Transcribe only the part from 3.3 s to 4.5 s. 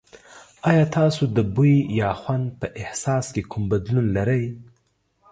کې کوم بدلون لرئ؟